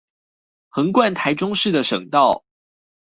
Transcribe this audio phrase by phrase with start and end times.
[0.71, 2.43] 橫貫臺中市的省道